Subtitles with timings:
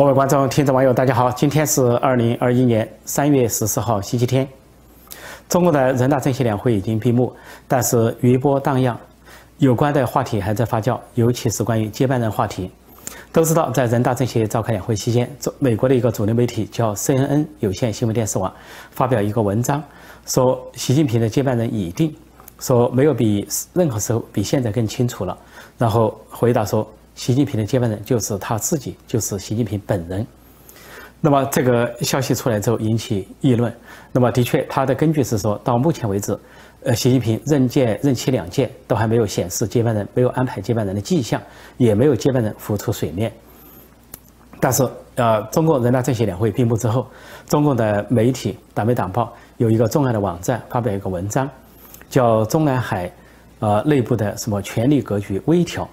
[0.00, 1.30] 各位观众、听众、网友，大家好！
[1.30, 4.48] 今天是二零二一年三月十四号，星期天。
[5.46, 7.30] 中国的人大政协两会已经闭幕，
[7.68, 8.96] 但是余波荡漾，
[9.58, 12.70] 有关的话题还在发酵，尤其是关于接班人话题。
[13.30, 18.50] 都知道，在人大政协召开两会期间，美国的一个主流媒体叫 CNN 有线新闻电视网
[18.92, 19.84] 发表一个文章，
[20.24, 22.16] 说习近平的接班人已定，
[22.58, 25.36] 说没有比任何时候比现在更清楚了。
[25.76, 26.90] 然后回答说。
[27.20, 30.26] 习近平的接班人就是他自己，就是习近平本人。
[31.20, 33.70] 那么这个消息出来之后引起议论。
[34.10, 36.34] 那么的确，他的根据是说到目前为止，
[36.82, 41.38] 呃，习近平任届任期两届都还没有显示接班人，没有安排接班人的迹象，
[41.76, 43.30] 也没有接班人浮出水面。
[44.58, 47.06] 但是，呃，中共人大政协两会闭幕之后，
[47.46, 51.46] 中共的媒体党媒党报有一个重要的网站发表一个文章，
[52.08, 53.12] 叫《中南海，
[53.58, 55.84] 呃，内部的什么权力格局微调》。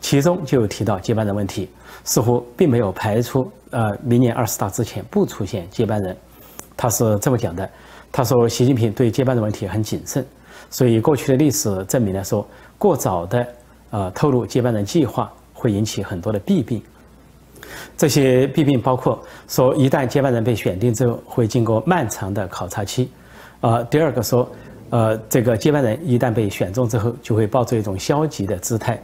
[0.00, 1.68] 其中就提到接班人问题，
[2.04, 6.16] 似乎并没有排除呃明年二十大之前不出现接班人。
[6.76, 7.68] 他是这么讲的，
[8.12, 10.24] 他说习近平对接班人问题很谨慎，
[10.70, 12.46] 所以过去的历史证明来说，
[12.78, 13.46] 过早的
[13.90, 16.80] 呃透露接班人计划会引起很多的弊病。
[17.96, 23.10] 这些弊病包括说，一旦接班人被选定之后，会经过漫长的考察期。
[23.60, 24.48] 呃，第二个说，
[24.90, 28.98] 呃这个接班人一旦被选中之后，就会抱着一种消极的姿态。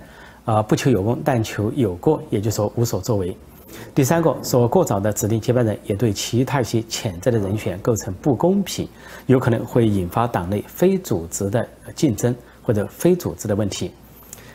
[0.45, 3.37] 啊，不求有功，但求有过，也就是说无所作为。
[3.95, 8.89] 第三个说过早的指定接班人，也对其他一些潜在的人选构成不公平，
[9.27, 13.91] 有可能会引发党内非组织的竞争或者非组织的问题，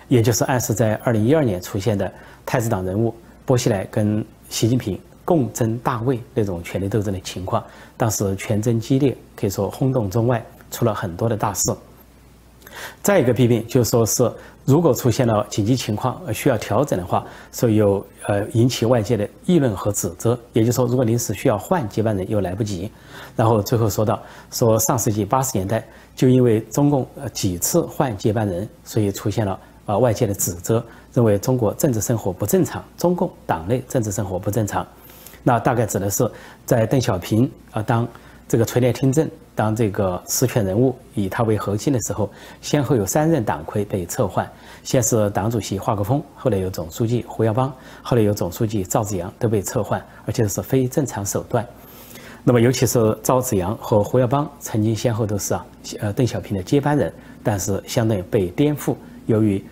[0.08, 2.10] 也就是暗示在二零一二年出现的
[2.46, 3.14] 太子党人物
[3.46, 7.64] 薄熙来跟习近平共争大位那种权力斗争的情况。
[7.98, 11.76] 当时权争激烈，可以说轰动中外，出了很多的大事。
[13.02, 14.32] 再一个弊病就是说是，
[14.66, 20.38] 如果出现了紧急情况而需要调整的话，所以有呃引起外界的议论和指责。
[20.54, 22.92] 也就是说，如果临时需要换接班人又来不及。
[23.36, 24.22] 然后最后说到，
[24.52, 25.86] 说上世纪八十年代
[26.16, 34.86] 就因为中共呃几次换接班人，所以出现了啊外界的指责，认为中国政治生活不正常，中共党内政治生活不正常。
[35.42, 36.30] 那大概指的是
[36.66, 38.08] 在邓小平啊当。
[38.50, 42.28] 这个垂帘听政，当这个实权人物以他为核心的时候，
[42.62, 44.50] 先后有三任党魁被撤换，
[44.84, 47.72] 先是党主席华国锋，后来有总书记胡耀邦，
[48.02, 51.64] 后来有总书记赵紫阳都被撤换，而且是非正常手段。
[52.44, 55.64] 那么，尤其是赵紫阳和胡耀邦曾经先后都是啊，
[56.00, 58.96] 呃，邓小平的接班人，但是相当于被颠覆。
[59.28, 59.64] 由于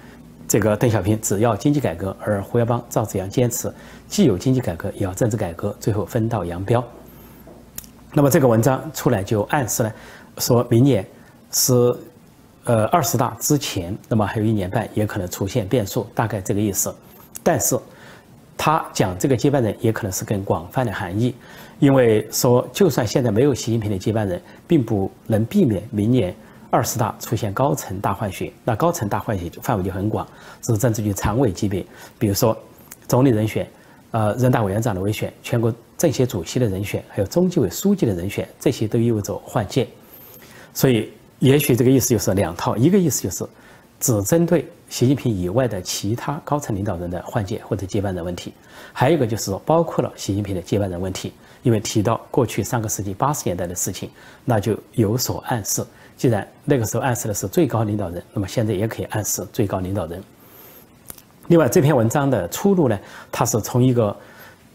[0.48, 3.74] 这个邓小平只要经济改革，而胡耀邦、赵紫阳坚持
[4.08, 6.84] 既有经济改革也要政治改革，最后分道扬镳。
[8.18, 9.94] 那么这个文章出来就暗示了，
[10.40, 11.06] 说明年
[11.52, 11.96] 是
[12.64, 16.92] 呃二十大之前，那么还有一年半也可能出现变数，大概这个意思。
[17.44, 17.78] 但是
[18.58, 21.36] 他讲这个接班人也可能是更广泛的含义，
[21.78, 26.36] 因为说就算现在没有习近平的接班人，并不能避免明年
[26.72, 28.52] 二十大出现高层大换血。
[28.64, 30.26] 那高层大换血范围就很广，
[30.64, 31.86] 是政治局常委级别，
[32.18, 32.58] 比如说
[33.08, 33.70] 总理人选。
[34.12, 39.88] 呃，人大委员长的委选，全国政协主席的人选，还有中纪委书记的人选，这些都意味着换届。
[40.74, 43.46] 所以，也许这个意思就是两套：一个意思就是
[44.00, 48.52] 只针对习近平以外的其他高层领导人的换届或者接班人问题；
[48.94, 51.34] 还有一个就是说，包括了习近平的接班人问题。
[51.64, 54.10] 因为提到过去上个世纪八十年代的事情，
[54.46, 55.84] 那就有所暗示。
[56.16, 60.24] 既然那个时候暗示的是最高领导人，那么现在也可以暗示最高领导人。
[61.48, 62.98] 另外，这篇文章的出路呢，
[63.32, 64.16] 它是从一个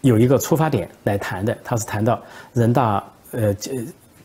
[0.03, 2.21] 有一个出发点来谈的，他是谈到
[2.51, 3.55] 人大呃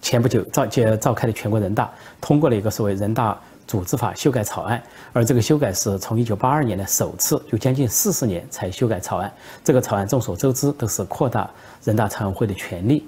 [0.03, 1.89] 前不久召接召开的全国人大
[2.21, 9.33] 通过了一个所谓人大组织法修改草案，而这个修改是从一九八二年的首次，就将近四十年才修改草案。
[9.63, 11.49] 这个草案众所周知都是扩大
[11.85, 13.07] 人大常委会的权力，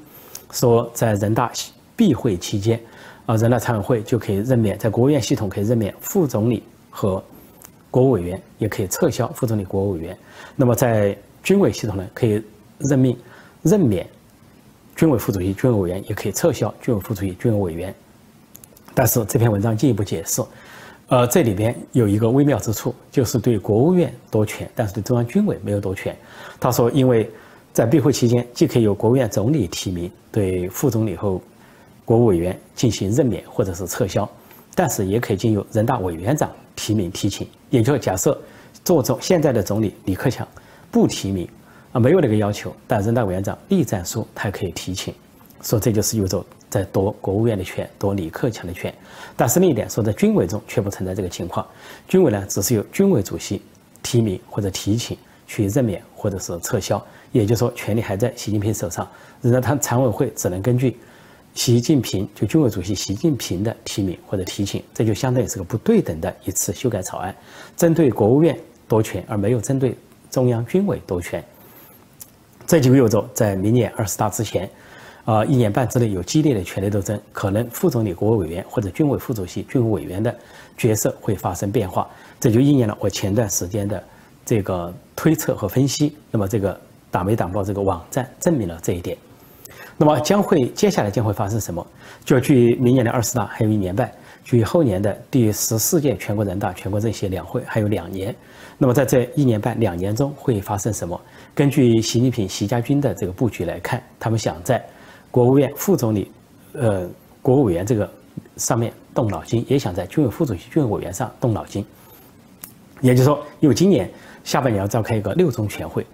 [0.52, 1.50] 说在人大
[1.96, 2.80] 闭会期间，
[3.26, 7.20] 啊，人大常委会就可以任免在国务院系统可以任免副总理和。
[7.92, 10.16] 国务委员也可以撤销副总理、国务委员。
[10.54, 12.40] 那么在军委系统呢，可以
[12.80, 13.16] 任命、
[13.62, 14.06] 任免
[14.96, 17.94] 军委副主席、军委委员，也可以撤销军委副主席、军委委员。
[18.94, 20.42] 但是这篇文章进一步解释，
[21.08, 26.16] 呃，这里边有一个微妙之处，就是对国务院夺权，但是对中央军委没有夺权。
[26.58, 27.30] 他说，因为
[27.72, 31.40] 在闭会期间，既可以由国务院总理提名对副总理和
[32.04, 34.28] 国务委员进行任免或者是撤销，
[34.74, 36.50] 但是也可以经由人大委员长。
[36.76, 38.40] 提名提请，也就是假设
[38.82, 40.48] 做总现在的总理李克强
[40.90, 41.46] 不提名
[41.92, 45.12] 啊，没有那个要求，但人大委员长栗战书他可以提请，
[45.60, 48.94] 说这就是有着在夺国务院的权，夺李克强的权。
[49.36, 51.66] 但是另一点说，在军委中却不存在这个情况，
[52.06, 53.60] 军委呢只是由军委主席
[54.04, 59.08] 提名或者提请，去任免或者是撤销，也就是说，权力还在习近平手上。
[59.42, 60.96] 人大常常委会只能根据
[61.54, 67.34] 习近平就军委主席习近平的提名或者提请，这就相当于是个不对等的一次修改草案，
[67.76, 68.56] 针对国务院
[68.86, 69.96] 夺权，而没有针对
[70.30, 71.44] 中央军委夺权。
[72.70, 74.70] 这就意味着在明年二十大之前，
[75.24, 80.32] 啊，一年半之内有激烈的权力斗争，可能副总理、国务委员或者军委副主席、军委委员的
[80.78, 82.08] 角色会发生变化。
[82.38, 84.00] 这就应验了我前段时间的。
[84.46, 86.80] 这个推测和分析，那么这个
[87.10, 89.18] 党媒党报这个网站证明了这一点。
[89.96, 91.84] 那么将会接下来将会发生什么？
[92.24, 94.08] 就距明年的二十大还有一年半，
[94.44, 98.34] 距后年的第十四届全国人大全国政协两会还有两年。
[98.78, 101.20] 那么在这一年半两年中会发生什么？
[101.54, 104.84] 根据习近平、习家军的这个布局来看，他们想在
[105.30, 106.30] 国务院副总理、
[106.72, 107.08] 呃
[107.42, 108.10] 国务委员这个
[108.56, 111.84] 上面动脑筋，也想在军委副主席、军委委员上动脑筋。
[113.00, 114.10] 也就是说，因为今年。
[114.42, 116.04] 下半年要召开一个六中全会，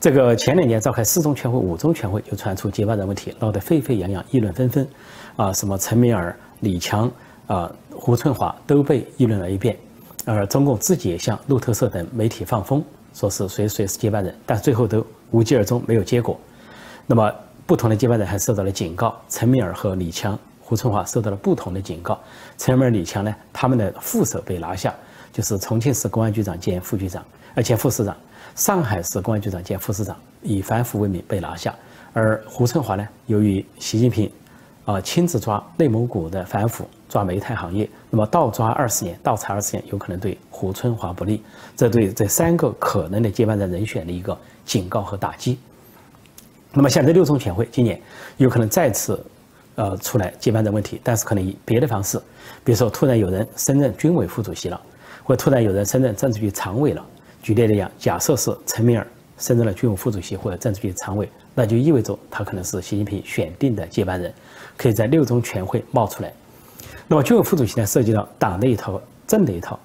[0.00, 4.88] 这个前两年召开四中全会、五中全会就传出接班人问题，闹得沸沸扬扬，议论纷纷，
[5.36, 7.12] 啊，什么陈敏尔、李强、
[7.46, 9.76] 啊胡春华都被议论了一遍，
[10.24, 12.82] 而中共自己也向路透社等媒体放风，
[13.12, 16.38] 说是谁谁是接班人，但最后都无疾而终，没有结果。
[17.06, 17.32] 那么
[17.66, 22.18] 不同的接班人还受到了警告，陈敏尔和李强、胡春华受到了不同的警告。
[22.58, 24.94] 陈敏尔、李强呢，他们的副手被拿下，
[25.32, 27.24] 就是重庆市公安局长兼副局长。
[27.54, 28.16] 而且副市长，
[28.56, 31.74] 上海市公安局长兼副市长以反腐为名被拿下，
[32.12, 34.30] 而胡春华呢，由于习近平，
[34.84, 41.42] 啊亲自抓内蒙古的反腐，抓煤炭行业，那么倒抓二十年，倒查二十年，有可能对胡春华不利，
[41.76, 45.58] 这对这三个可能的接班人人选的一个警告和打击。
[46.72, 48.00] 那么像这六中全会今年
[48.36, 49.18] 有可能再次，
[49.76, 52.18] 呃出来接班人问题，但是可能以别的方式，
[52.62, 54.80] 比如说突然有人升任军委副主席了，
[55.22, 57.04] 或突然有人升任政治局常委了。
[57.42, 59.06] 举例来讲，假设是陈敏尔
[59.38, 64.32] 升任了军委副主席或者政治局常委，那就意味着他可能是习近平选定的接班人，
[64.76, 66.32] 可以在六中全会冒出来。
[67.06, 69.78] 那么军委副主席呢，涉及到党的一套、政的一套，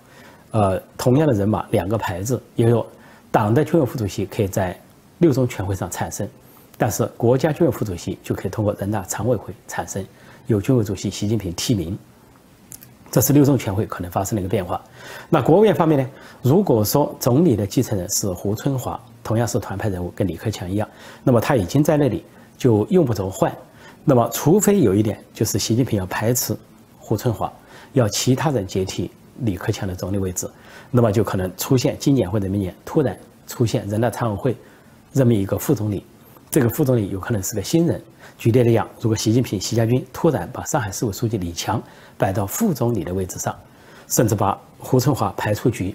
[0.51, 2.85] 呃，同样的人马两个牌子，也有
[3.31, 4.79] 党的军委副主席可以在
[5.17, 6.27] 六中全会上产生，
[6.77, 10.05] 但是国家军委副主席就可以通过人大常委会产生，
[10.47, 11.97] 由军委主席习近平提名。
[13.11, 14.79] 这是六中全会可能发生的一个变化。
[15.29, 16.07] 那国务院方面呢？
[16.43, 20.87] 如果说总理的继承人是胡春华，同样是团派人物，跟李克强一样，
[21.23, 22.23] 那么他已经在那里，
[22.55, 23.51] 就用不着换。
[24.05, 26.55] 那么，除非有一点，就是习近平要排斥
[26.97, 27.51] 胡春华，
[27.93, 30.49] 要其他人接替李克强的总理位置，
[30.89, 34.57] 那么就可能出现今年或者明年突然出现人大常委会
[35.13, 36.03] 任命一个副总理。
[36.49, 38.01] 这个副总理有可能是个新人。
[38.37, 41.81] 举例来讲，如果习近平、习家军突然把上海市委书记李强
[42.17, 43.55] 摆到副总理的位置上，
[44.07, 45.93] 甚至把胡春华排出局，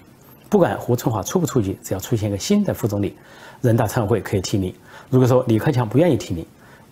[0.49, 3.17] 不管胡春华出不出局，只要出现一个新的副总理，
[3.61, 4.73] 人大常委会可以提名。
[5.09, 6.45] 如果说李克强不愿意提名，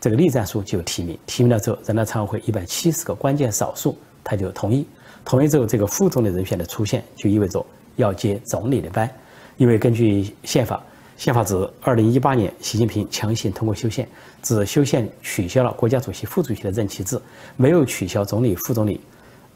[0.03, 1.17] 这个栗战书就提名。
[1.25, 4.85] 提名了之后，人大常委会一百七十个关键少数他就同意。
[5.23, 7.65] 同意之后，这个副总理人选的出现，就意味着
[7.95, 9.09] 要接总理的班，
[9.55, 10.83] 因为根据宪法。
[11.15, 14.05] 宪法指，二零一八年习近平强行通过修宪，
[14.41, 17.17] 只修宪取消了国家主席、副主席的任期制，
[17.55, 18.99] 没有取消总理、副总理、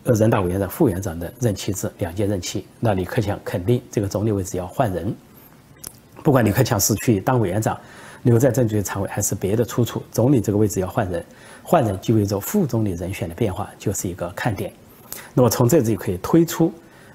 [0.05, 2.65] 呃人大委员长、副委员长的任期制，两届任期。
[2.79, 5.13] 那李克强肯定这个总理位置要换人，
[6.23, 7.77] 不管李克强是去当委员长，
[8.27, 11.25] 留在政治局常委，还是别的出处，总理这个位置要换人，
[11.63, 14.71] 换人意味着副总理人选的变化，就是一个看点。
[15.33, 16.71] 那么从这里可以推出，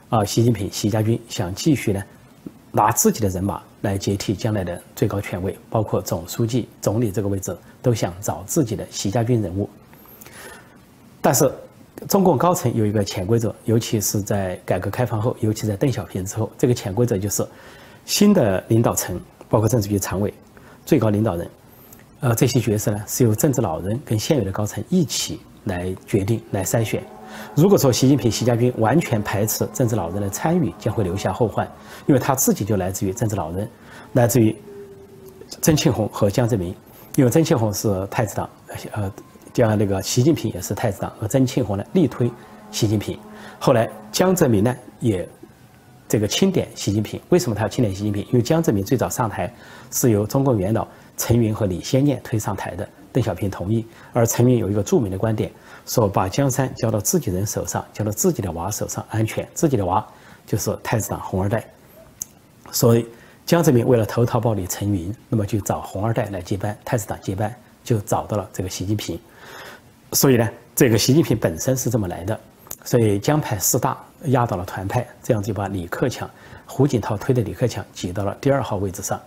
[0.09, 2.03] 啊，习近平、习家军想继续呢，
[2.71, 3.63] 拿自己的人马。
[3.83, 7.53] 来接替将来的最高权位，包括总书记、总理这个位置，
[7.83, 9.69] 都想找自己的习家军人物。
[11.21, 11.53] 但是，
[12.09, 17.45] 中共高层有一个潜规则，尤其是在改革开放后，尤其在邓小平之后，这个潜规则就是：
[18.05, 20.33] 新的领导层，包括政治局常委、
[20.85, 21.51] 最高领导人，
[22.21, 27.03] 呃，这些角色呢，是由政治老人跟现有的高层一起来决定、来筛选。
[27.55, 31.67] 如果说习近平、习家军完全排斥政治老人的参与，将会留下后患，
[32.07, 33.69] 因为他自己就来自于政治老人，
[34.13, 34.55] 来自于
[35.61, 36.75] 曾庆红和江泽民。
[37.17, 38.49] 因为曾庆红是太子党，
[38.93, 39.13] 呃，
[39.53, 42.31] 像那个习近平也是太子党，而曾庆红呢力推
[42.71, 43.19] 习近平。
[43.59, 45.29] 后来江泽民呢也
[46.13, 47.19] 这个钦点习近平。
[47.31, 48.23] 为什么他要钦点习近平？
[48.25, 49.51] 因为江泽民最早上台
[49.91, 53.87] 是由中共元老陈云和李先念推上台的，邓小平同意。
[54.13, 55.51] 而陈云有一个著名的观点。
[55.87, 59.49] 说把江山交到自己人手上，交到自己的娃手上安全。
[59.55, 60.07] 自己的娃
[60.47, 61.65] 就是太子党红二代，
[62.71, 63.07] 所以
[63.47, 67.51] 江泽民为了投桃报李陈云，那么就找红二代来接班，太子党接班，
[67.83, 69.19] 就找到了这个习近平。
[70.13, 72.39] 所以呢，这个习近平本身是这么来的。
[72.85, 76.29] 所以江派四大压倒了团派，这样就把李克强、
[76.67, 79.21] 胡锦涛推的李克强挤到了第二号位置上。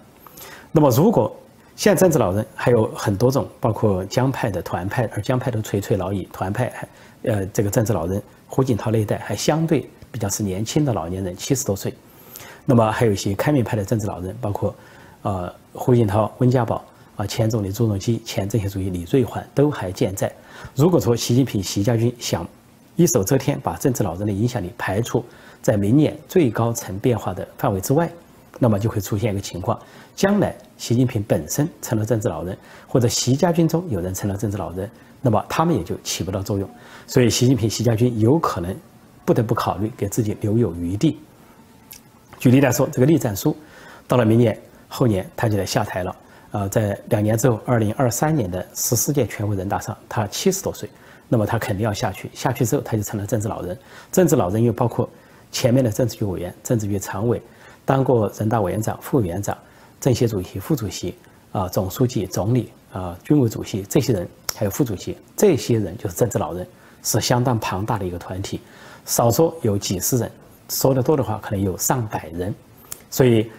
[0.71, 1.35] 那么如果
[1.75, 6.87] 现在政治老人还有很多种，包括江派的、团派，而江派都垂垂老矣，团派还
[7.31, 11.93] 呃这个政治老人胡锦涛那一代还相对比较是年轻的老年人，七十多岁。
[12.63, 14.73] 那么还有一些开明派的政治老人，包括
[15.21, 16.83] 呃胡锦涛、温家宝
[17.17, 20.31] 啊，前总理朱镕基、前政协主席李瑞环都还健在。
[20.75, 22.47] 如果说习近平、习家军想
[22.95, 25.23] 一手遮天，把政治老人的影响力排除
[25.61, 28.09] 在明年最高层变化的范围之外，
[28.59, 29.77] 那么就会出现一个情况：
[30.15, 34.89] 将来习近平本身成了政治老人，或者习家军中有人成了政治老人，
[35.21, 36.69] 那么他们也就起不到作用。
[37.05, 38.73] 所以，习近平、习家军有可能
[39.25, 41.19] 不得不考虑给自己留有余地。
[42.39, 43.55] 举例来说，这个栗战书
[44.07, 46.15] 到了明年后年他就得下台了。
[46.51, 50.89] 呃，在两年之后，二零二三年的十四届全国人大上，他七十多岁。
[51.27, 53.77] 那么他肯定要下去，下去之后他就成了政治老人。
[54.11, 55.09] 政治老人又包括
[55.51, 57.41] 前面的政治局委员、政治局常委，
[57.83, 59.57] 当过人大委员长、副委员长、
[59.99, 61.15] 政协主席、副主席
[61.51, 66.67] 啊、总书记、总理啊、军委主席这些人，还有副主席，这些人就是政治老人，
[67.01, 68.61] 是相当庞大的一个团体，
[69.05, 70.31] 少说有几十人，
[70.69, 72.53] 说的多的话可能有上百人。
[73.09, 73.49] 所以，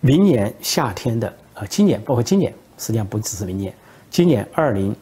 [0.00, 3.72] 明年夏天的啊，今年包括今年，实际上不只是明年，
[4.10, 4.94] 今年二零。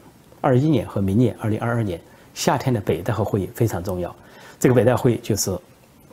[0.44, 1.98] 二一年和明年二零二二年
[2.34, 4.14] 夏天的北戴河会议非常重要。
[4.60, 5.56] 这个北戴会议就是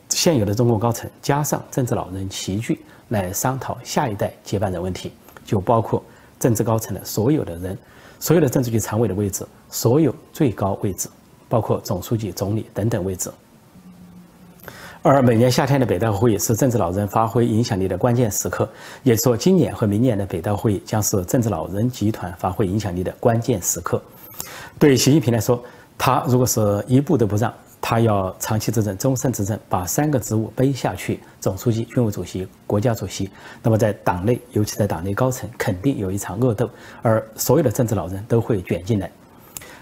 [0.08, 5.12] 现有的中共高层加上政治老人齐聚来商讨下一代接班人问题，
[5.44, 6.02] 就包括
[6.40, 7.76] 政治高层的所有的人，
[8.18, 11.10] 所有的政治局常委的位置，所有最高位置，
[11.46, 13.30] 包括总书记、总理等等位置。
[15.02, 18.66] 而每年夏天的北戴河会议是政治老人发挥影响力的关键时刻，
[19.02, 24.00] 也说今年和明年的北戴会议将是政治老人集团发挥影响力的关键时刻。
[24.78, 25.62] 对习近平来说，
[25.96, 33.30] 他如果是一步都不让，他要长期执政、终身执政，把三个职务背下去——总书记、军委主席、国家主席，
[33.62, 36.68] 那么在党内，尤其在党内高层，肯定有一场恶斗，
[37.02, 39.10] 而所有的政治老人都会卷进来。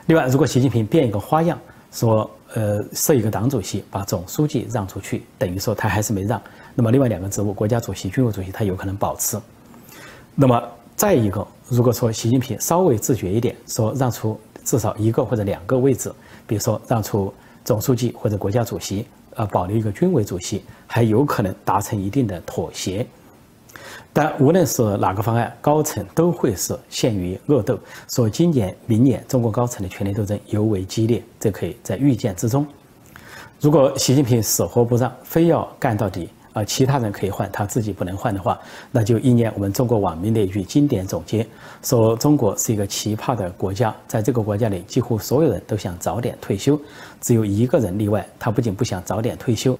[0.06, 1.58] 另外，如果习近平变一个花样，
[1.92, 6.40] 说呃设一个党主席，把总书记让出去，等于说他还是没让，
[6.74, 9.38] 那么另外两个职务，国家主席、军委主席，他有可能保持。
[10.34, 10.62] 那么
[10.96, 14.38] 再一个，如果说习近平稍微自觉一点，说让出。
[14.62, 16.12] 至少一个或者两个位置，
[16.46, 17.32] 比如说让出
[17.64, 23.04] 总书记或者国家主席，呃，保留一个军委主席，还有可能达成一定的妥协。
[24.12, 27.76] 但无论是哪个方案，高层都会是陷于恶斗。
[28.10, 32.64] 说今年、明年中国高层的权力斗争尤为激烈，这可以在预见之中。
[33.60, 36.28] 如果习近平死活不让，非要干到底。
[36.52, 38.58] 啊，其他人可以换，他自己不能换的话，
[38.90, 41.46] 那就应验我们中国网民的一句经典总结：
[41.80, 46.76] 说中国是一个奇葩的国家，在这个国家里，几乎所有人都想早点退休，
[47.20, 49.78] 只有一个人例外，他不仅不想早点退休，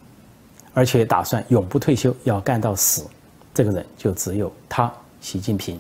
[0.73, 3.05] 而且打算永不退休，要干到死。
[3.53, 5.77] 这个人就只有他，习近平。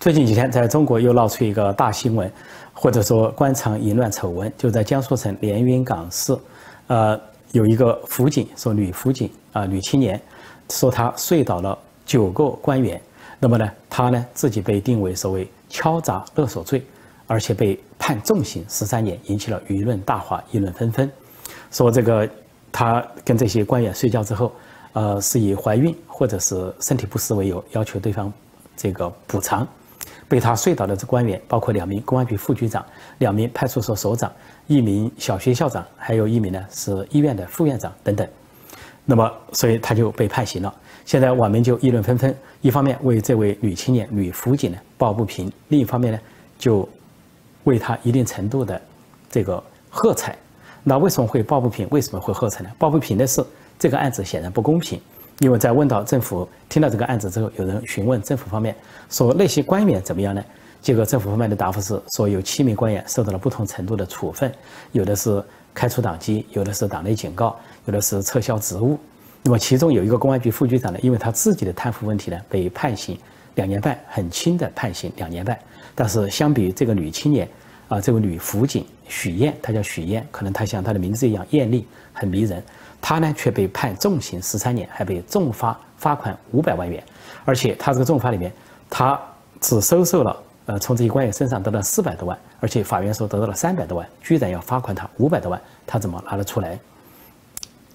[0.00, 2.32] 最近几天，在中国又闹出一个大新闻，
[2.72, 6.34] 或者说官场淫乱丑闻，就在江苏省连云港市，
[6.86, 7.20] 呃。
[7.52, 10.20] 有一个辅警说女辅警啊女青年，
[10.70, 13.00] 说她睡倒了九个官员，
[13.38, 16.84] 那么呢她呢自己被定为所谓敲诈勒索罪，
[17.26, 21.10] 而且被判重刑十三年，引起了舆论大哗，议论纷纷。
[21.70, 22.28] 说这个
[22.70, 24.52] 她跟这些官员睡觉之后，
[24.92, 28.32] 呃是以怀孕或者是身体不适为由，要求对方
[28.76, 29.66] 这个补偿。
[30.28, 32.84] 被他睡倒的这官员包括两名公安局副局长、
[33.18, 34.30] 两名派出所所长、
[34.66, 38.28] 一名小学校长，还有一名呢是医院的副院长等等。
[39.04, 40.74] 那么，所以他就被判刑了。
[41.06, 46.20] 现在网民就议论纷纷，一方面为这位女青年、女辅警呢抱不平，另一方面呢
[46.58, 46.86] 就
[47.64, 48.78] 为他一定程度的
[49.30, 50.36] 这个喝彩。
[50.84, 51.88] 那为什么会抱不平？
[51.90, 52.70] 为什么会喝彩呢？
[52.78, 53.42] 抱不平的是
[53.78, 55.00] 这个案子显然不公平。
[55.40, 58.74] 因为在问到政府听到这个案子之后，有人询问政府方面
[59.08, 60.44] 说那些官员怎么样呢？
[60.80, 64.52] 结果政府方面的答复是说有七名官员受到了不同程度的处分，
[64.92, 65.42] 有的是
[65.74, 68.98] 开除党籍，有的是党内警告，有的是撤销职务。
[69.42, 73.18] 那么其中有一个公安局副局长呢，因为他自己的贪腐问题呢，被判刑
[73.54, 75.58] 两年半，很轻的判刑两年半。
[75.94, 77.48] 但是相比于这个女青年
[77.88, 82.62] 啊，这位女辅警许燕，她叫许燕，可能她像她的名字一样艳丽，很迷人。
[83.00, 87.02] 他呢却被判重刑十三年，还被重罚罚款五百万元，
[87.44, 88.52] 而且他这个重罚里面，
[88.90, 89.18] 他
[89.60, 90.36] 只收受了
[90.66, 96.78] 呃从这些官员身上得到四百多万，而且法院说得到了三百多万，居然要罚款他五百多万，他怎么拿得出来？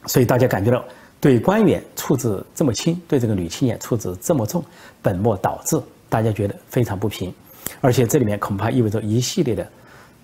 [0.05, 0.83] 所以大家感觉到
[1.21, 4.63] 对官员处置这么轻，对这个女青年处置这么重，
[5.01, 7.33] 本末倒置，大家觉得非常不平，
[7.79, 9.67] 而且这里面恐怕意味着一系列的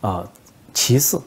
[0.01, 0.29] 啊
[0.73, 1.17] 歧视。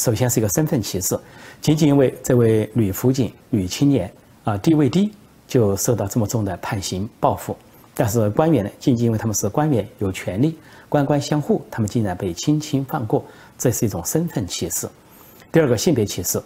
[0.00, 1.14] 首先是一个身份歧视，
[1.60, 4.10] 仅仅因为这位女辅警、女青年
[4.44, 5.12] 啊地位低，
[5.46, 7.54] 就受到这么重的判刑报复。
[7.94, 10.56] 但是官员呢，仅仅因为他们是官员，有权利，
[10.88, 13.22] 官官相护，他们竟然被轻轻放过，
[13.58, 14.88] 这是一种身份歧视。
[15.52, 16.42] 第二个性别歧视，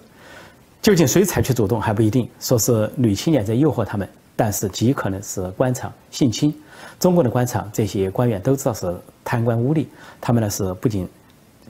[0.82, 2.28] 究竟谁采取主动还不一定。
[2.40, 6.52] 说是女青年在诱惑他们，但是极可能是官场性侵。
[6.98, 8.92] 中国的官场这些官员都知道是
[9.24, 9.86] 贪官污吏，
[10.20, 11.08] 他们呢是不仅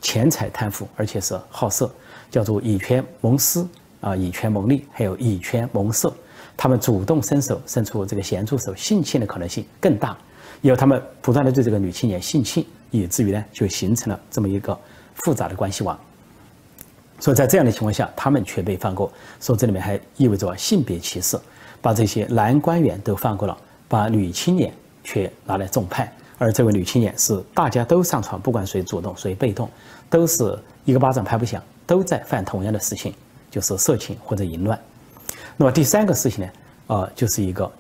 [0.00, 1.90] 钱财贪腐，而且是好色，
[2.30, 3.66] 叫做以权谋私
[4.00, 6.12] 啊，以权谋利，还有以权谋色。
[6.56, 10.16] 他们主动伸手伸出这个咸猪手，性侵的可能性更大。
[10.60, 14.78] 有他们不断的对这个女青年性侵，以至于呢就形成了这么一个
[15.14, 15.98] 复杂的关系网。
[17.18, 19.12] 所以在这样的情况下，他们却被放过。
[19.40, 21.38] 说这里面还意味着性别歧视，
[21.80, 23.56] 把这些男官员都放过了，
[23.88, 24.72] 把女青年
[25.02, 26.10] 却拿来重判。
[26.38, 29.69] 而这位女青年是大家都上床，不管谁主动谁被动，
[30.11, 33.14] 都是一个巴掌拍不响，都在犯同样的事情，
[33.50, 34.79] 就是色情或者淫乱。
[35.57, 36.50] 那么第三个事情呢，
[36.88, 37.71] 呃，就是一个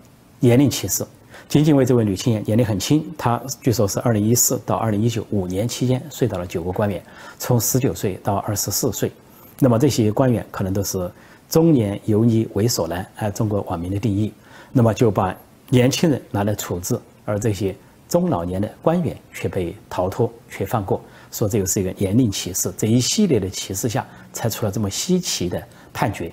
[0.40, 1.04] 年龄歧视。
[1.48, 7.02] 仅仅为这位女青年年龄很轻，她据说是二零一四到二零一九五年期间睡到了九个官员，
[7.38, 9.12] 从十九岁到二十四岁。
[9.58, 11.10] 那么这些官员可能都是
[11.50, 14.32] 中年油腻猥琐男，按中国网民的定义。
[14.72, 15.36] 那么就把
[15.68, 17.76] 年轻人拿来处置，而这些
[18.08, 21.00] 中老年的官员却被逃脱，却放过，
[21.32, 22.72] 说这个是一个年龄歧视。
[22.76, 26.32] 这一系列的歧视下，才出了这么稀奇的判决。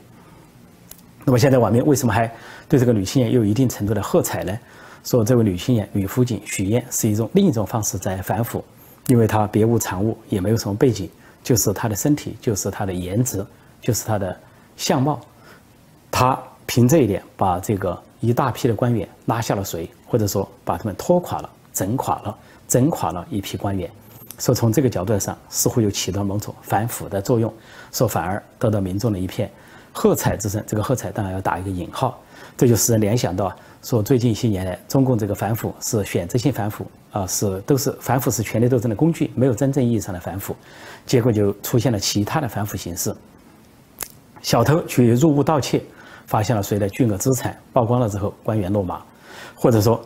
[1.24, 2.32] 那么现在网民为什么还
[2.68, 4.58] 对这个女青年有一定程度的喝彩呢？
[5.04, 8.64] 说这位女青年女辅警许燕是一种另一种方式在反腐，
[9.08, 11.10] 因为她别无长物，也没有什么背景。
[11.44, 13.44] 就是她的身体，就是她的颜值，
[13.82, 14.40] 就是他的
[14.78, 15.20] 相貌，
[16.12, 22.38] 他凭这一点把这个一大批的官员拉下了水，或者说把他们拖垮了、整垮了、
[22.68, 23.90] 整垮了一批官员。
[24.40, 27.54] 说从这个角度上，似乎又起到某种反腐的作用，
[27.92, 29.52] 说反而得到民众的一片
[29.92, 30.64] 喝彩之声。
[30.66, 32.20] 这个喝彩当然要打一个引号，
[32.58, 36.86] 这就使人联想到说最近一些年来，中共这个反腐是选择性反腐。
[37.12, 40.56] 啊，是都是反腐是权力斗争的工具，没有真正意义上的反腐，
[41.06, 43.14] 结果就出现了其他的反腐形式。
[44.42, 45.84] 小偷去入屋盗窃，
[46.26, 48.96] 发现了谁的巨额资产，曝光了之后，官员落马；
[49.54, 50.02] 或者说，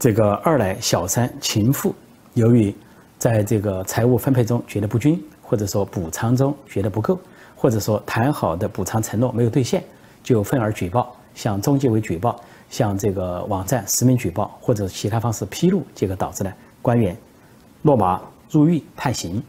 [0.00, 1.94] 这个二奶、小三、情妇，
[2.32, 2.74] 由于
[3.18, 7.20] 在这个财务分配中觉得不均，或者说补偿中觉得不够，
[7.54, 9.84] 或者说谈好的补偿承诺没有兑现，
[10.22, 12.40] 就愤而举报，向中纪委举报。
[12.70, 17.14] 向这个网站实名举报或者其他方式披露，结果导致呢官员
[17.82, 19.42] 落马入狱判刑，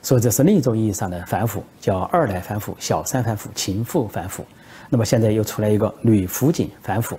[0.00, 4.46] 所以这是另一种意义上的反腐，叫二奶反腐、小三反腐、情妇反腐。
[4.88, 7.18] 那么现在又出来一个女辅警反腐，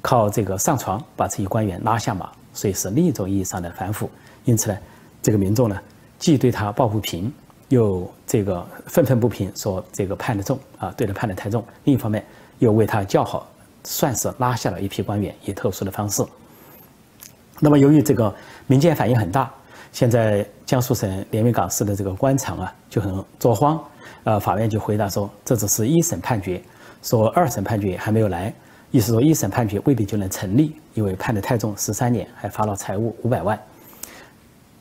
[0.00, 4.10] 靠这个上床把这些官员拉下马，所以是另一种意义上的反腐。
[4.44, 4.78] 因此呢，
[5.22, 5.78] 这个民众呢
[6.18, 7.32] 既对他抱不平，
[7.68, 11.64] 又这个愤愤不平，说这个判的重啊，对他判的太重。
[11.84, 12.24] 另一方面
[12.58, 13.46] 又为他叫好。
[13.82, 16.22] 算是拉下了一批官员，以特殊的方式。
[17.60, 18.30] 那么，由于这个
[18.66, 19.50] 民间反应很大，
[19.90, 23.82] 现在江苏省连云港市的这个官场啊就很作慌。
[24.24, 26.62] 呃，法院就回答说，这只是一审判决，
[27.02, 28.52] 说二审判决还没有来，
[28.90, 33.58] 意思说一审判决未必就能成立，因为判的太重，十三年，还罚了财物五百万。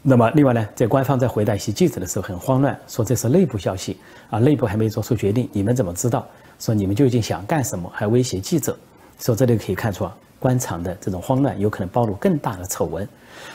[0.01, 3.97] 那么，另外呢，在官方在回答一些记者的时候很慌乱，说这是内部消息
[4.29, 6.25] 啊，内部还没做出决定，你们怎么知道？
[6.57, 7.91] 说你们究竟想干什么？
[7.93, 8.75] 还威胁记者。
[9.19, 13.07] 说这里可以看出啊，官场的这种慌乱有可能暴露更大的丑闻。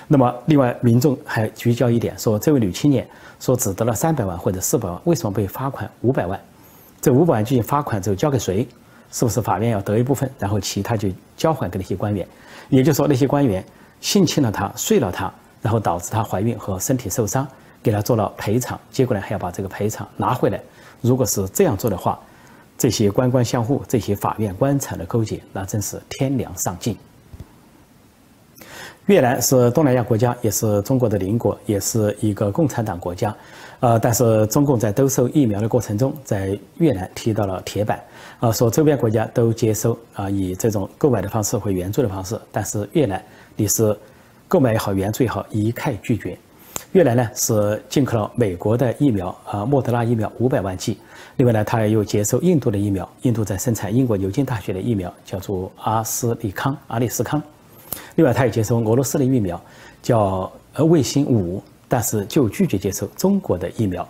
[0.07, 3.09] 那么，另外民众还聚焦一点，说这位女青年
[3.41, 6.39] 说只得了三百万或者四百万，为什么被罚款五百万？
[7.01, 8.69] 这五百万究竟罚款之后交给谁？
[9.15, 12.27] 是不是法院要得一部分，然后其他就交还给那些官员？
[12.69, 13.65] 也就是说，那些官员
[14.01, 17.47] 性侵了她，睡了她，然后导致她怀孕和身体受伤，
[17.81, 20.61] 给她做了赔偿，结果呢还要把这个赔偿拿回来。
[21.01, 22.19] 如果是这样做的话，
[22.77, 26.99] 这些官官相护，这些法院官场的勾结，那真是天良上尽。
[29.07, 33.33] 越南是东南亚国家，也是中国的邻国，也是一个共产党国家。
[33.81, 38.03] 呃，但是中共在兜售疫苗的过程中，在越南踢到了铁板。
[38.41, 43.23] 啊，说周边国家都接收啊，以这种购买的方式或援助的方式，但是越南
[43.57, 43.97] 你是
[44.49, 46.37] 购买也好，援助也好，一概拒绝。
[46.93, 50.99] 越南呢是进口了美国的疫苗啊，莫德纳疫苗五百万剂。
[51.37, 57.43] 另外呢，他又接收印度的疫苗，印度在生产英国牛津大学的疫苗，叫做阿斯利康、阿利斯康。
[58.15, 59.61] 另外，他也接收俄罗斯的疫苗，
[60.03, 64.07] 叫呃卫星五，但是就拒绝接受中国的疫苗。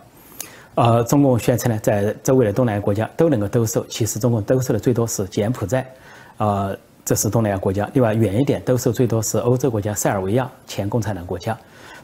[0.77, 5.87] 呃，中共宣称呢，在周围的东南亚国家都能够兜售，其实中共兜售的最多是柬埔寨，
[6.39, 7.89] 呃，这是东南亚国家。
[7.95, 11.57] 另外远一点兜售最多是欧洲国家塞尔维亚，前共产党国家。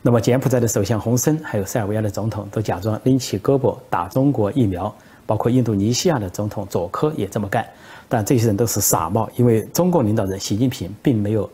[0.02, 4.94] 那么柬埔寨的首相洪森，还有塞尔维亚的总统都假装拎起胳膊打中国疫苗。
[5.26, 7.64] 包括印度尼西亚的总统佐科也这么干。
[8.08, 11.48] 但这些人都是傻帽，因为中共领导人习近平并没有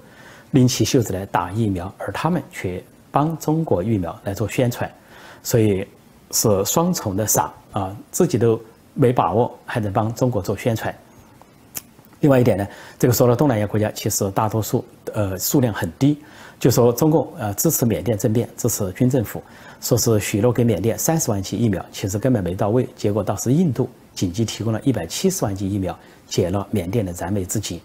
[0.52, 2.82] 拎起袖子来打疫苗，而他们却
[3.16, 4.92] 帮中国疫苗来做宣传，
[5.42, 5.88] 所以
[6.32, 7.96] 是双重的傻啊！
[8.10, 8.60] 自己都
[8.92, 10.94] 没把握，还在帮中国做宣传。
[12.20, 16.22] 另外一点呢，这个说了东南亚国家，其实大多数呃数量很低。
[16.60, 19.42] 就说中共呃支持缅甸政变，支持军政府，
[19.80, 22.86] 说是许诺给缅甸三十万剂疫苗，其实根本没到位。
[22.96, 25.98] 结果倒是印度紧急提供了一百七十万剂疫苗，
[26.28, 27.80] 解了缅甸的燃眉之急。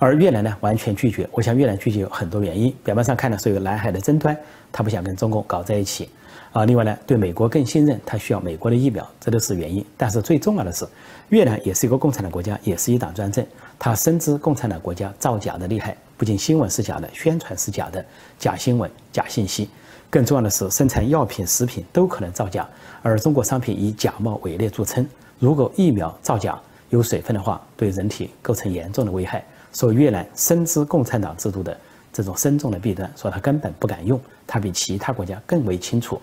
[0.00, 1.28] 而越南呢，完全拒绝。
[1.30, 4.34] 我想越南拒绝有很多原因，表面上看呢是有南海的争端，
[4.72, 6.08] 他不想跟中共搞在一起。
[6.52, 9.84] 啊，另外呢，对美国更信任，他需要美国的疫苗，这都是原因。
[9.98, 10.86] 但是最重要的是，
[11.28, 13.46] 越南也是一个共产党国家，也是一党专政，
[13.78, 15.94] 他深知共产党国家造假的厉害。
[16.16, 18.02] 不仅新闻是假的，宣传是假的，
[18.38, 19.68] 假新闻、假信息，
[20.08, 22.66] 更重要的是生产药品、食品都可能造假，
[23.02, 25.06] 而中国商品以假冒伪劣著称。
[25.38, 26.58] 如果疫苗造假
[26.88, 29.44] 有水分的话，对人体构成严重的危害。
[29.72, 31.76] 说越南深知共产党制度的
[32.12, 36.20] 这种深重的弊端，说他根本不敢用，他比其他国家更为清楚。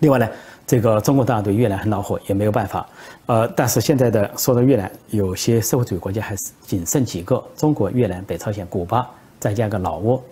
[0.00, 0.28] 另外呢？
[0.64, 2.88] 这个中国当然对越南很恼火，也没有办法。
[3.26, 9.10] 呃，但是现在的说到越南，有些社会主义国家还是仅剩几个：中国、越南、北朝鲜、古巴，
[9.40, 10.22] 再加个老挝。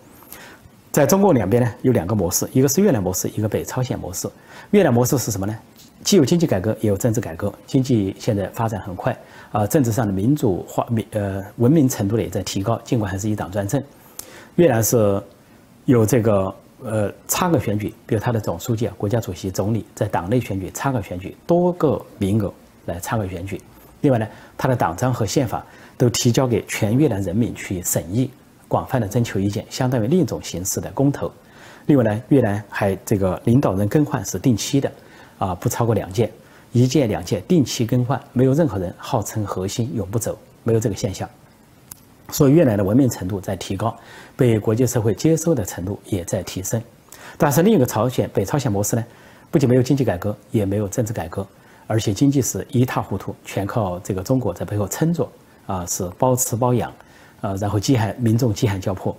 [0.92, 4.28] 在中共两边呢，有两个模式，一个是越南模式，一个北朝鲜模式。
[4.70, 5.56] 越南模式是什么呢？
[6.04, 7.52] 既有经济改革，也有政治改革。
[7.66, 9.14] 经济现在发展很快，
[9.52, 13.82] 啊，政治上的民主化、民呃文明程度呢也在提高，尽管还是一党专政。
[14.56, 15.22] 越南是
[15.84, 16.54] 有这个。
[16.82, 22.50] 呃，差额选举，比如他的总书记啊、国家主席、总理在党内选举差额选举，多个名额
[22.86, 23.60] 来差额选举。
[24.00, 25.62] 另外呢，他的党章和宪法
[25.98, 28.30] 都提交给全越南人民去审议，
[28.66, 31.30] 广泛的征求意见，相当于另一种形式的公投。
[31.84, 34.90] 另外呢，越南还这个领导人更换是定期的，
[35.38, 36.32] 啊，不超过两届，
[36.72, 41.28] 一届两届定期更换，没有任何人号称核心永不走，没有这个现象。
[42.30, 43.96] 所以越南的文明程度在提高，
[44.36, 46.80] 被国际社会接受的程度也在提升。
[47.36, 49.04] 但是另一个朝鲜北朝鲜模式呢，
[49.50, 51.44] 不仅没有经济改革，也没有政治改革，
[51.88, 55.28] 而且经济是一塌糊涂，全靠这个中国在背后撑着，
[55.66, 56.92] 啊，是包吃包养，
[57.40, 59.16] 啊，然后饥寒民众饥寒交迫，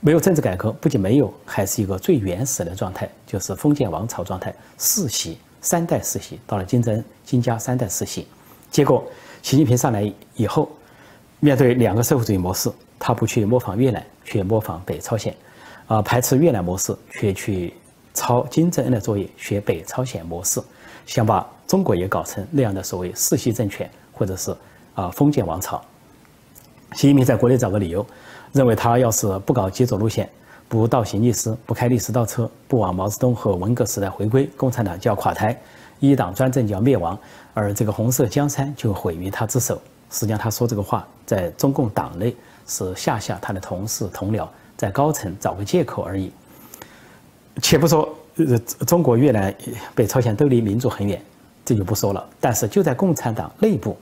[0.00, 8.26] 没有政治改革，不仅没有，还是一个最原始的状态，就是封建王朝状态，世袭三代世袭，到了金正恩金家三代世袭，
[8.70, 9.04] 结果
[9.42, 10.70] 习近平上来以后。
[11.42, 15.34] 面对两个社会主义模式，他不去模仿越南，却模仿北朝鲜，
[15.86, 17.72] 啊，排斥越南模式，却去
[18.12, 20.60] 抄金正恩的作业，学北朝鲜模式，
[21.06, 24.54] 想把中国也搞成那样的所谓世袭政权，或者是
[24.94, 25.82] 啊封建王朝。
[26.92, 28.04] 习近平在国内找个理由，
[28.52, 30.28] 认为他要是不搞极左路线，
[30.70, 35.60] 不倒行逆施，不开历史倒车，不往毛泽东和文革时代回归，共产党就要垮台，
[35.98, 37.18] 一党专政就要灭亡，
[37.52, 39.82] 而这个红色江山就毁于他之手。
[40.12, 42.36] 实际上，他说这个话，在中共党内
[42.68, 46.30] 是吓吓他的同事同僚，在高层找个借口而已。
[47.60, 48.56] 且不说，呃，
[48.86, 49.52] 中国、越南、
[49.92, 51.20] 北朝鲜都离民主很远，
[51.64, 52.24] 这就不说了。
[52.38, 53.96] 但是就在共产党内部，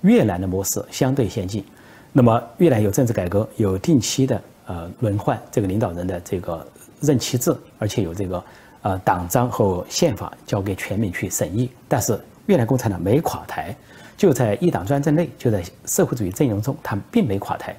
[0.00, 1.64] 越南的模式相对先进。
[2.12, 6.64] 那么，越南有政治改革，有定期的呃轮换这个领导人的这个
[7.00, 8.44] 任期制，而且有这个
[8.82, 11.68] 呃党章和宪法交给全民去审议。
[11.88, 13.74] 但是越南共产党没垮台。
[14.16, 17.72] 就在一党专政内，就在社会主义阵营中，他们并没垮台。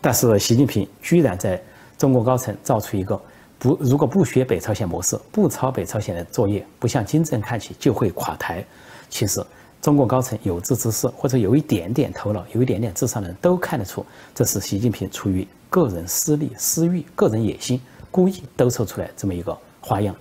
[0.00, 1.62] 但是习近平居然在
[1.98, 3.20] 中国高层造出一个
[3.58, 8.64] 不，如果不学北朝鲜模式，不抄北朝鲜的作业，不向金正看齐，就会垮台。
[9.10, 9.44] 其实
[9.82, 14.02] 中国高层有志之士，或者有一点点头脑、有一点点智商的人都看得出，
[14.34, 17.80] 这是习近平出于个人私利、私欲、个人野心，
[18.10, 20.14] 故意兜售出来这么一个花样。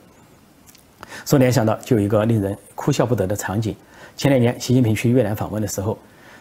[1.25, 3.75] 所联想到就有一个令人哭笑不得的场景。
[4.15, 5.97] 前两年，习近平去越南访问的时候，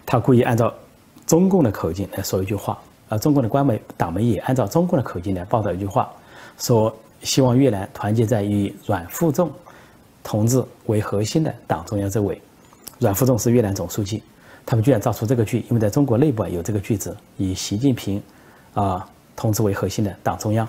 [0.07, 0.73] 他故意按照
[1.27, 6.09] 中共的口径来说一句话，而中共的官媒、党媒也按照中共的口径来报道一句话，
[6.57, 9.51] 说希望越南团结在以阮富仲
[10.23, 12.40] 同志为核心的党中央周围。
[13.01, 14.23] 阮富仲是越南总书记，
[14.64, 18.23] 他们居然造出这个句，因为在中国内部啊有这个句子，以习近平
[18.74, 20.68] 啊同志为核心的党中央，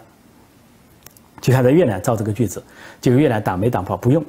[1.41, 2.63] 就看在越南造这个句子，
[3.01, 4.23] 就越南党媒党报不用，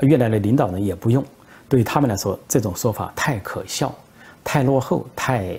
[0.00, 1.24] 越南的领导人也不用。
[1.68, 3.94] 对于他们来说，这种说法太可笑、
[4.42, 5.58] 太落后、太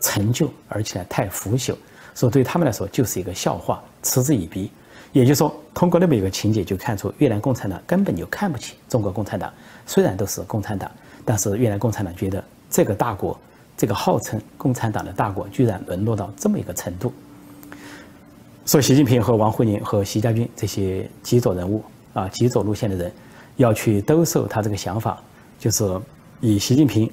[0.00, 1.74] 陈旧，而且太腐朽，
[2.14, 4.70] 所以对他们来说就是一个笑话，嗤之以鼻。
[5.12, 9.52] 也就是说，通过那么一个情节，就看出越南共产党根本就看不起中国共产党。
[9.84, 10.88] 虽然都是共产党，
[11.24, 13.36] 但是越南共产党觉得这个大国，
[13.80, 17.10] 这个号称共产党的大国，居然沦落到这么一个程度。
[18.66, 23.10] 所以，习近平和王沪宁和习家军这些极左人物啊，极左路线的人，
[23.56, 25.18] 要去兜售他这个想法。
[25.58, 25.98] 就是
[26.42, 27.10] 以习近平，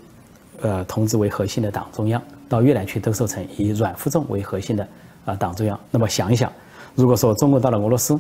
[0.60, 4.86] 呃，同志为核心的党中央，到越南去兜售成以阮富仲为核心的
[5.24, 5.80] 啊党中央。
[5.90, 6.52] 那么想一想，
[6.96, 8.20] 如果说中国到了俄罗斯，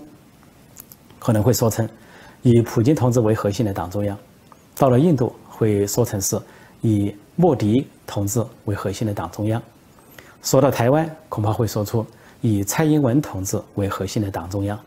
[1.19, 1.85] 可能会说成
[2.43, 4.15] 以普京同志为核心的党中央；
[4.77, 6.39] 到了印度，会说成是
[6.79, 9.61] 以莫迪同志为核心的党中央；
[10.41, 12.05] 说到台湾，恐怕会说出
[12.41, 14.77] 以蔡英文同志为核心的党中央。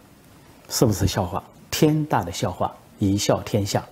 [0.68, 1.42] 是不是笑话？
[1.70, 3.84] 天大的笑话，一笑天下。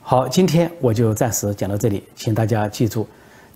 [0.00, 3.06] 好，今天我就暂时讲到这里，请大家记住，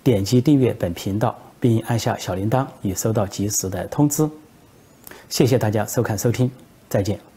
[0.03, 4.29] 点击订阅本频道，并按下小铃铛，以收到及时的通知。
[5.29, 6.51] 谢谢大家收看收听，
[6.89, 7.32] 再见。